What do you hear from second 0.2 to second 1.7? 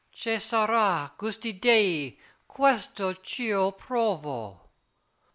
sarà, giusti